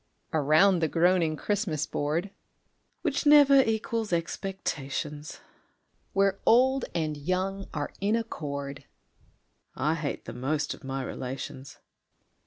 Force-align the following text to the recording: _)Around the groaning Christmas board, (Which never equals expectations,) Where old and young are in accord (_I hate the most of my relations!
_)Around 0.33 0.79
the 0.79 0.87
groaning 0.87 1.35
Christmas 1.35 1.85
board, 1.85 2.31
(Which 3.03 3.27
never 3.27 3.61
equals 3.61 4.11
expectations,) 4.11 5.41
Where 6.13 6.39
old 6.43 6.85
and 6.95 7.15
young 7.15 7.67
are 7.71 7.91
in 8.01 8.15
accord 8.15 8.85
(_I 9.77 9.93
hate 9.93 10.25
the 10.25 10.33
most 10.33 10.73
of 10.73 10.83
my 10.83 11.03
relations! 11.03 11.77